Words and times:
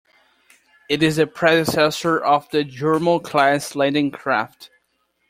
It 0.89 1.03
is 1.03 1.17
the 1.17 1.27
predecessor 1.27 2.17
of 2.19 2.49
the 2.49 2.63
Jurmo 2.65 3.23
class 3.23 3.75
landing 3.75 4.09
craft. 4.09 4.71